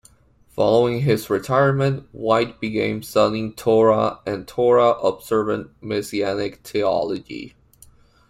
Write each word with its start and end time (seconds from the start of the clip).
Following 0.55 1.01
his 1.01 1.29
retirement, 1.29 2.09
White 2.11 2.59
began 2.59 3.03
studying 3.03 3.53
"Torah" 3.53 4.19
and" 4.25 4.47
Torah"-observant 4.47 5.69
Messianic 5.79 6.61
theology. 6.65 7.53